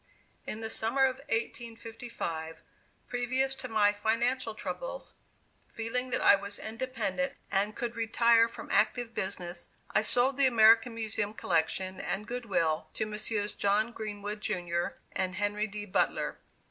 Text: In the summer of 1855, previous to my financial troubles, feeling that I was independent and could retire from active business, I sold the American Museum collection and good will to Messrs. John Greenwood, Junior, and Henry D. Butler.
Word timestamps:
In 0.47 0.61
the 0.61 0.69
summer 0.71 1.03
of 1.03 1.17
1855, 1.29 2.61
previous 3.07 3.53
to 3.53 3.67
my 3.67 3.93
financial 3.93 4.55
troubles, 4.55 5.13
feeling 5.71 6.09
that 6.09 6.21
I 6.23 6.33
was 6.35 6.57
independent 6.57 7.33
and 7.51 7.75
could 7.75 7.95
retire 7.95 8.47
from 8.49 8.71
active 8.71 9.13
business, 9.13 9.69
I 9.91 10.01
sold 10.01 10.37
the 10.37 10.47
American 10.47 10.95
Museum 10.95 11.35
collection 11.35 11.99
and 11.99 12.25
good 12.27 12.47
will 12.47 12.89
to 12.95 13.05
Messrs. 13.05 13.53
John 13.53 13.91
Greenwood, 13.91 14.41
Junior, 14.41 14.97
and 15.11 15.35
Henry 15.35 15.67
D. 15.67 15.85
Butler. 15.85 16.39